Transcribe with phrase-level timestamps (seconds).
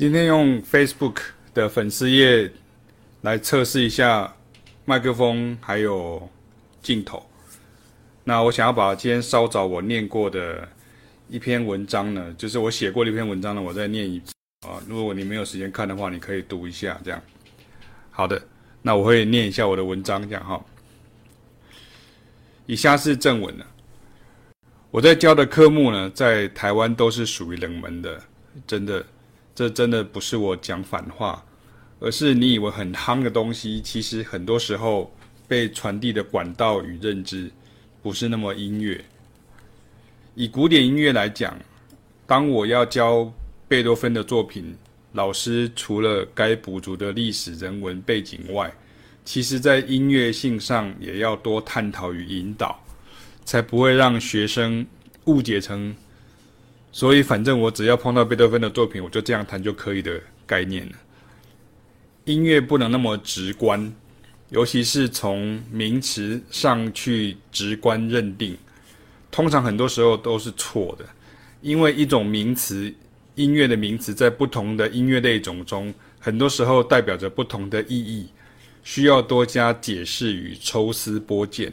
[0.00, 1.18] 今天用 Facebook
[1.52, 2.50] 的粉丝页
[3.20, 4.34] 来测试一下
[4.86, 6.26] 麦克风还有
[6.80, 7.22] 镜头。
[8.24, 10.66] 那我想要把今天稍早我念过的
[11.28, 14.32] 一篇文章呢，就是我写过的一篇文章呢，我再念一次
[14.66, 14.80] 啊。
[14.88, 17.22] 如果你没有时间看的话，你可以读一下这样。
[18.10, 18.40] 好的，
[18.80, 20.64] 那我会念一下我的文章这样哈。
[22.64, 23.66] 以下是正文了。
[24.90, 28.18] 我在教的科目呢，在台湾都是属于冷门的，
[28.66, 29.04] 真的。
[29.60, 31.44] 这真的不是我讲反话，
[31.98, 35.14] 而是你以为很夯的东西，其实很多时候
[35.46, 37.50] 被传递的管道与认知
[38.02, 38.98] 不是那么音乐。
[40.34, 41.54] 以古典音乐来讲，
[42.26, 43.30] 当我要教
[43.68, 44.74] 贝多芬的作品，
[45.12, 48.72] 老师除了该补足的历史人文背景外，
[49.26, 52.82] 其实在音乐性上也要多探讨与引导，
[53.44, 54.86] 才不会让学生
[55.26, 55.94] 误解成。
[56.92, 60.92] 所以，反正我只要碰到贝多芬的作品，我就这样弹就可以的概念了。
[62.24, 63.92] 音乐不能那么直观，
[64.48, 68.56] 尤其是从名词上去直观认定，
[69.30, 71.04] 通常很多时候都是错的。
[71.62, 72.92] 因为一种名词，
[73.36, 78.28] 音乐的名词，在不同的音乐类种中，很多时候代表着不同的意义，
[78.82, 81.72] 需要多加解释与抽丝剥茧。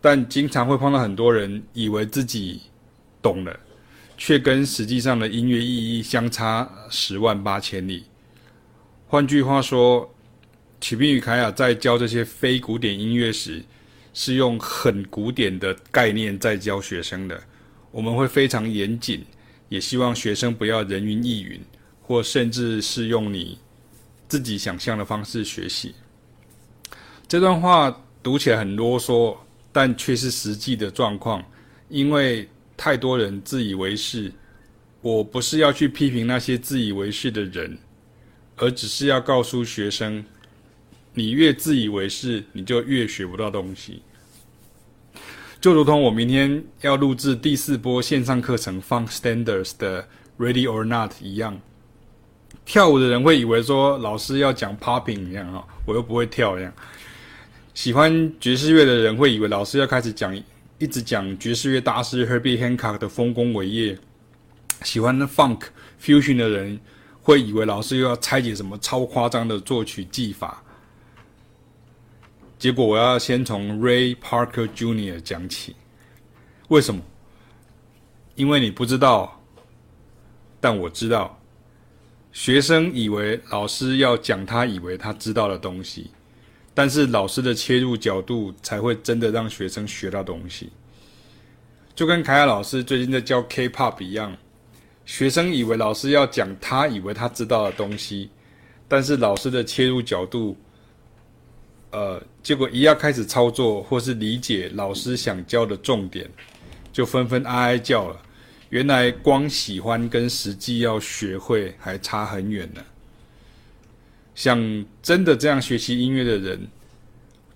[0.00, 2.60] 但经常会碰到很多人以为自己
[3.20, 3.58] 懂了。
[4.18, 8.04] 却跟实际上的音乐意义相差十万八千里。
[9.06, 10.12] 换句话说，
[10.80, 13.62] 启斌与凯雅在教这些非古典音乐时，
[14.12, 17.40] 是用很古典的概念在教学生的。
[17.92, 19.24] 我们会非常严谨，
[19.68, 21.60] 也希望学生不要人云亦云，
[22.02, 23.56] 或甚至是用你
[24.28, 25.94] 自己想象的方式学习。
[27.28, 29.36] 这段话读起来很啰嗦，
[29.70, 31.40] 但却是实际的状况，
[31.88, 32.48] 因为。
[32.78, 34.32] 太多人自以为是，
[35.00, 37.76] 我不是要去批评那些自以为是的人，
[38.56, 40.24] 而只是要告诉学生，
[41.12, 44.00] 你越自以为是，你就越学不到东西。
[45.60, 50.00] 就如同我明天要录制第四波线上课程《Funk Standards》的
[50.38, 51.60] 《Ready or Not》一样，
[52.64, 56.72] 跳舞的人会以为说老师要讲 Popping 一样啊，我又不会跳一样。
[57.74, 60.40] 喜欢爵士乐的人会以为老师要开始讲。
[60.78, 63.98] 一直讲爵士乐大师 Herbie Hancock 的丰功伟业，
[64.84, 65.62] 喜欢 Funk
[66.00, 66.78] Fusion 的人
[67.20, 70.62] 会以为老师又要拆解什么超夸张的作曲技法。
[72.60, 75.20] 结果我要先从 Ray Parker Jr.
[75.20, 75.74] 讲起。
[76.68, 77.02] 为什么？
[78.36, 79.42] 因为你不知道，
[80.60, 81.40] 但我知道。
[82.30, 86.12] 学生以为老师要讲他以为他知道的东西。
[86.78, 90.70] 但是老师的切入角度才会真的让学生学到东西，
[91.92, 94.36] 就跟凯雅老师最近在教 K-pop 一样，
[95.04, 98.30] 学生以为老师要讲他以为他知道的东西，
[98.86, 100.56] 但是老师的切入角度，
[101.90, 106.30] 呃，结果一要开始操作或是理解老师想教的重点，
[106.92, 108.22] 就纷纷哀哀叫了。
[108.68, 112.80] 原来光喜欢跟实际要学会还差很远呢。
[114.38, 114.56] 想
[115.02, 116.68] 真的这样学习音乐的人，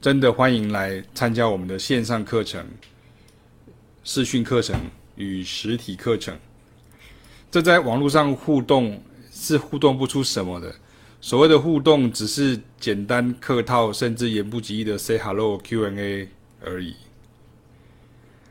[0.00, 2.66] 真的欢迎来参加我们的线上课程、
[4.02, 4.74] 视讯课程
[5.14, 6.36] 与实体课程。
[7.52, 9.00] 这在网络上互动
[9.30, 10.74] 是互动不出什么的，
[11.20, 16.28] 所谓的互动只是简单客套，甚至言不及义的 say hello Q&A
[16.64, 16.96] 而已。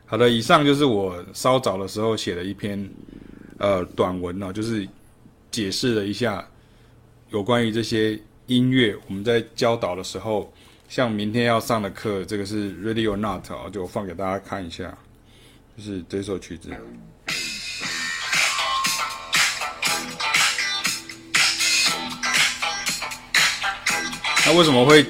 [0.06, 2.90] 好的，以上就是我稍早的时候写的一篇
[3.58, 4.88] 呃短文哦，就是
[5.52, 6.48] 解释了一下。
[7.32, 10.54] 有关于这些音乐，我们在教导的时候，
[10.90, 14.94] 像明天要上的课，这个是 Ready or Not 啊，就放给大家看一下，
[15.78, 16.70] 就是这首曲子。
[24.46, 25.06] 那为什么会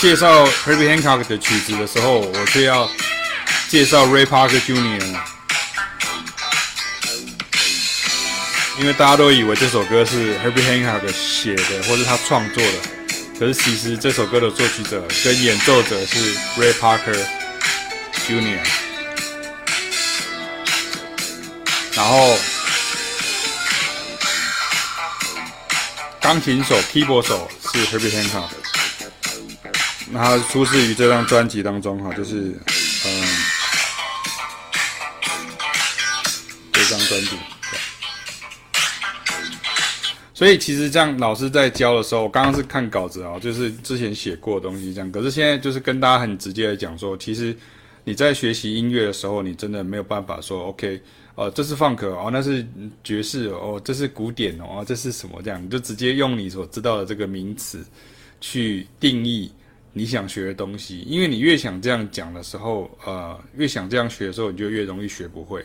[0.00, 2.88] 介绍 Herbie Hancock 的曲子的时候，我却要
[3.68, 5.12] 介绍 Ray Parker Jr.
[5.12, 5.20] 呢？
[8.78, 12.72] 因为大家都以为这首歌是 Herbie Hancock 写的，或是他创作的，
[13.38, 17.26] 可是其实这首歌的作曲者跟演奏者是 Ray Parker
[18.28, 18.60] Jr.，
[21.94, 22.38] 然后
[26.20, 28.50] 钢琴手、keyboard 手是 Herbie Hancock，
[30.10, 32.54] 那他出自于这张专辑当中哈，就是
[33.06, 33.28] 嗯，
[36.72, 37.30] 这张专辑。
[40.36, 45.10] 所以其实这样，老师在教的时候，我刚刚是看稿子啊，就是之前写过的东西这样。
[45.10, 47.56] 可是现在就是跟大家很直接的讲说，其实
[48.04, 51.00] 你在学习音乐的时候，你真的没有办法说 OK，
[51.36, 52.66] 呃，这是 funk 哦，那是
[53.02, 55.64] 爵士哦，这是古典哦，这是什么这样？
[55.64, 57.82] 你就直接用你所知道的这个名词
[58.38, 59.50] 去定义
[59.94, 65.64] 你想学的东西，因为你越想这样讲的时候，呃，越想这样学的时候，你就越容易学不会。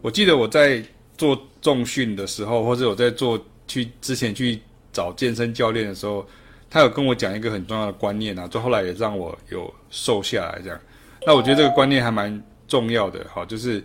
[0.00, 0.80] 我记得我在
[1.18, 4.60] 做重训的时候，或者我在做去之前去
[4.92, 6.26] 找健身教练的时候，
[6.68, 10.80] 他有跟我讲一个很重要的观念啊，就后来也让我有瘦下来这样。
[11.24, 13.82] 那我觉得这个观念还蛮重要的，好，就是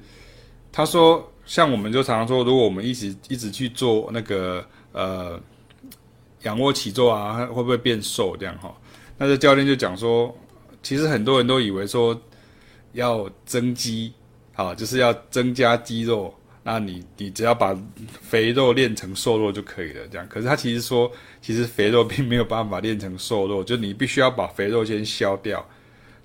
[0.71, 5.39] 他说，像我们就常常说，如果我们一直一直去做那个呃
[6.41, 8.75] 仰卧起坐啊，会不会变瘦这样哈？
[9.17, 10.35] 那这教练就讲说，
[10.81, 12.19] 其实很多人都以为说
[12.93, 14.13] 要增肌，
[14.53, 16.33] 好，就是要增加肌肉，
[16.67, 17.73] 那你你只要把
[18.21, 20.27] 肥肉练成瘦肉就可以了，这样。
[20.27, 21.09] 可是他其实说，
[21.41, 25.65] 其实肥肉并没有办法练成瘦肉，就你必须要把肥肉先消掉。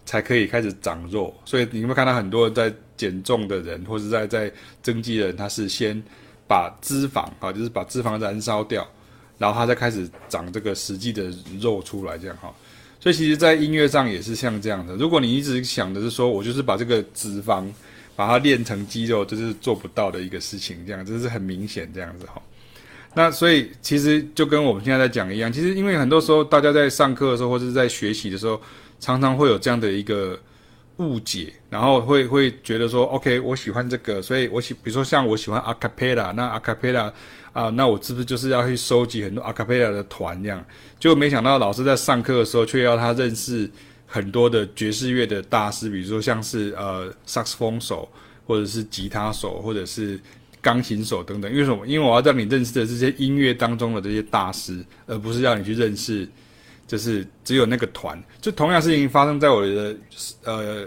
[0.06, 4.52] 才可以开始长肉，所以你会看到很多人在减重的人，或者在在
[4.82, 6.02] 增肌的人，他是先
[6.48, 8.84] 把脂肪啊，就是把脂肪燃烧掉，
[9.38, 12.52] 然后他再开始长这个实际的肉出来，这样哈。
[12.98, 14.96] 所以其实，在音乐上也是像这样的。
[14.96, 17.64] 如果你一直想的是说我就是把这个脂肪
[18.14, 22.40] 把它练成肌肉，这是做不到的一个事情，这样这是很明显这样子哈。
[23.14, 28.60] 那所以其实就跟我们现在在讲一样，其实因为很多时候大家在上课的时候，或者是在学习的时候。
[29.02, 30.38] 常常会有这样的一个
[30.98, 37.10] 误解，然后会会觉得说，OK，我喜欢这个，所以我喜，比如说像我喜欢阿卡贝拉，那阿卡贝拉
[37.54, 40.62] 啊，那我是不是就是要去收集很多阿卡贝拉的团这样？
[40.98, 43.70] 结果没想到老师在上课的时候，却要他认识
[44.12, 48.08] 很多的爵士乐的大师，比如说像是呃萨克斯风手，
[48.44, 50.18] 或者是吉他手，或者是
[50.60, 51.48] 钢琴手等等。
[51.50, 51.86] 因为什么？
[51.86, 56.28] 因为我要让你认识的这些音乐当中的这些大师，而不是让你去认识。
[56.88, 59.96] 就是只有那个团，就同样事情发生在我的
[60.42, 60.84] 呃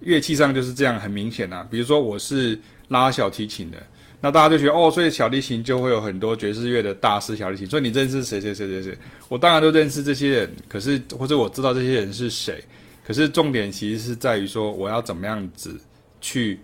[0.00, 1.62] 乐器上，就是这样很明显啊。
[1.70, 2.58] 比如说我是
[2.88, 3.76] 拉小提琴的，
[4.22, 7.66] 那大家就觉得哦，所以小提琴就会有很多爵士乐的大师小提琴。
[7.66, 8.96] 所以你认识谁谁谁谁谁？
[9.28, 12.64] 我当然都认识这些人，可是或者我知道这些人是谁。
[13.04, 15.78] 可是重点其实是在于说，我要怎么样子
[16.20, 16.58] 去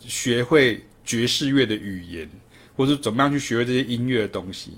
[0.00, 2.28] 学会爵士乐的语言，
[2.76, 4.72] 或是怎么样去学会这些音乐的东西。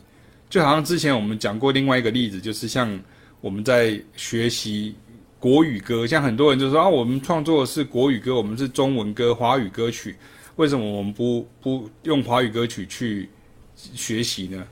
[0.48, 2.96] 就好像之前我们讲过另外一个例子，就是像。
[3.42, 4.94] 我们在学习
[5.38, 10.16] 国语歌，像很多人就说啊，我们创作的是国语歌，我们是中文歌、华语歌曲，
[10.56, 13.28] 为什么我们不不用华语歌曲去
[13.76, 14.66] 学习呢？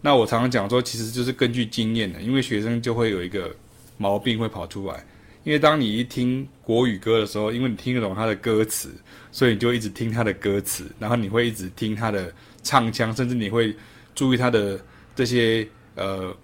[0.00, 3.54] 那我常常讲说，其实就是根据经验的，因为学生就会有一个
[3.98, 5.04] 毛病会跑出来，
[5.44, 8.94] 因为当你一听国语歌的时候，因为你听得懂他的歌词，
[9.30, 13.74] 所以你就一直听他的歌词，然后你会一直听他的唱腔，甚至你会
[14.14, 14.80] 注意他的
[15.14, 16.36] 这些呃。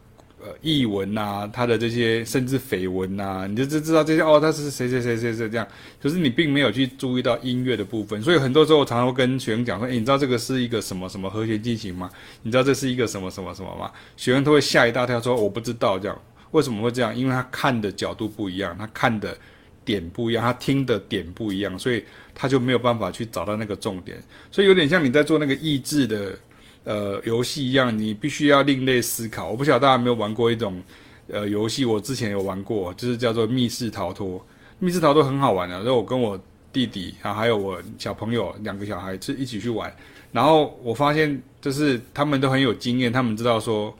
[0.44, 5.64] 呃，译文呐，他的这些甚至绯闻呐，你就知知道这些哦，他是谁谁谁谁谁这样。
[6.02, 12.10] 可是你并没有去注意到音乐的部分，所以很多时候我常常会跟学生讲说，诶，你知道这个是一个什么什么和弦进行吗？
[12.42, 13.88] 你知道这是一个什么什么什么吗？
[14.16, 16.20] 学生都会吓一大跳，说我不知道这样。
[16.50, 17.16] 为什么会这样？
[17.16, 19.38] 因为他看的角度不一样，他看的
[19.84, 22.02] 点不一样，他听的点不一样，所以
[22.34, 24.20] 他就没有办法去找到那个重点。
[24.50, 26.36] 所以有点像你在做那个意志的。
[26.84, 29.50] 呃，游戏一样，你必须要另类思考。
[29.50, 30.82] 我不晓得大家有没有玩过一种
[31.28, 34.44] 呃游戏，我之前有玩过，就是叫做密室逃脱。
[34.78, 36.38] 密室逃脱很好玩的，然后我跟我
[36.72, 39.94] 弟弟啊，还有我小朋友两个小孩是一起去玩，
[40.32, 43.94] 然后我发现就是他们都很有经验，他们知道说。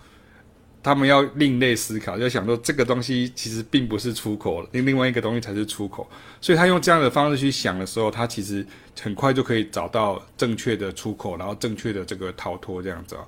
[0.83, 6.09] 他们要另类思考，就想说这个东西其实并不是出口，另另外一个东西才是出口。
[6.41, 8.67] 所以他用这样的方式去想的时候，他其实
[9.01, 13.23] 很快就可以找到正确的出口，然后正确的这个逃脱这样子啊。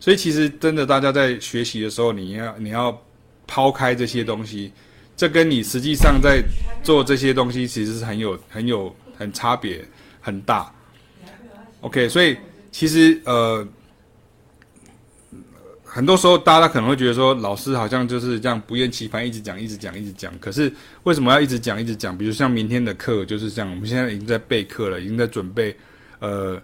[0.00, 3.00] 所以其实真的，大家在学习的时候，你要你要
[3.46, 4.72] 抛开这些东西，
[5.16, 6.42] 这跟你实际上在
[6.82, 9.84] 做这些东西其实是很有很有很差别
[10.20, 10.74] 很大。
[11.82, 12.36] OK，所以
[12.72, 13.64] 其实呃。
[15.96, 20.30] 很多时候，大家可能会觉得说，老师好像就是这样不厌其烦，一直讲，一直讲，一直讲。
[20.38, 20.70] 可是
[21.04, 22.16] 为什么要一直讲，一直讲？
[22.18, 25.74] 比如像明天的课就是这样，我们现在已经在备课了，已经在准备，
[26.18, 26.60] 呃，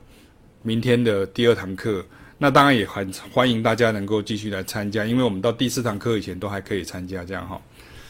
[0.61, 2.05] 明天的第二堂课。
[2.37, 7.59] 那当然也很欢迎大家能够继续来参加，因为我们到第四堂课以前都还可以参加，这样哈。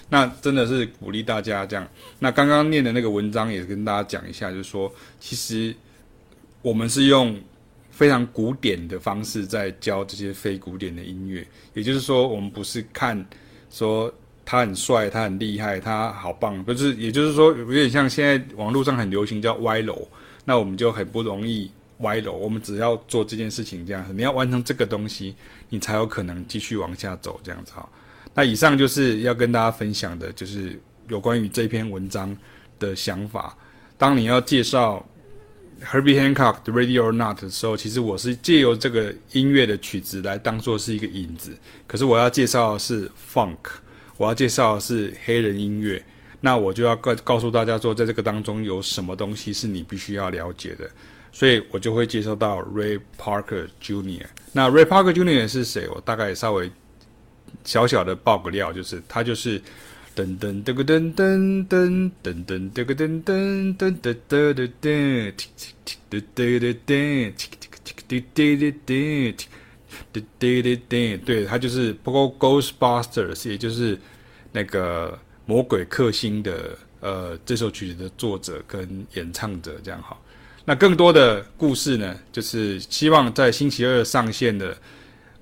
[0.09, 1.89] 那真的是鼓励大家这样。
[2.19, 5.73] 那刚刚念的那个文章也跟大家讲一下，就是说，其实
[6.63, 7.41] 我们是用。
[7.93, 13.25] 非常古典的方式在教这些非古典的音乐，也就是说，我们不是看
[13.71, 14.13] 说
[14.45, 20.09] 他很帅，他很厉害，他好棒，不是，也就是说，有点像现在网络上很流行叫歪楼，
[20.45, 22.33] 那我们就很不容易歪楼。
[22.33, 25.37] 我们只要做这件事情这样子，你要完成这个东西，
[25.69, 27.89] 你才有可能继续往下走这样子哈。
[28.35, 32.35] 那以上就是要跟大家分享的，就是有关于这篇文章
[32.79, 33.55] 的想法。
[33.99, 35.07] 当你要介绍
[35.85, 41.57] Herbie Hancock 的 Radio Not 的时候，其实我是借由这个音乐的曲子来当做是一个引子。
[41.87, 43.59] 可是我要介绍的是 Funk，
[44.17, 46.03] 我要介绍的是黑人音乐。
[46.41, 50.89] 那我就要告告诉大家说，在这个当中有什么东西是你必须要了解的。
[51.33, 54.27] 所以我就会介绍到 Ray Parker Jr.。
[54.53, 55.49] 那 Ray Parker Jr.
[55.49, 55.89] 是谁？
[55.89, 56.71] 我大概稍微
[57.65, 59.61] 小小的爆个料，就是他就是。
[60.15, 67.33] 噔噔噔噔噔噔噔噔噔噔噔噔噔噔噔噔噔噔，滴滴滴滴滴滴，
[68.07, 69.47] 滴滴滴滴滴滴，
[70.13, 73.99] 滴滴滴滴，对，他就是不过 Ghostbusters，也就是
[74.53, 80.23] 那个魔鬼克星的呃这首曲子的作者跟演唱者这样好。
[80.67, 84.77] 那更多的故事呢，就是希望在星期二上线的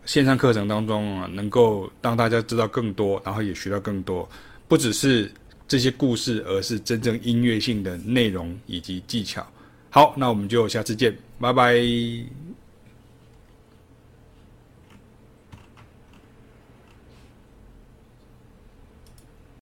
[0.07, 4.29] 线上课程当中啊，能够让大家知道更多，然后也学到更多。
[4.71, 5.29] 不只是
[5.67, 9.45] 这些故事，而是真正音乐性的内容以及技巧。
[9.91, 11.75] 好，那我们就下次见，拜拜。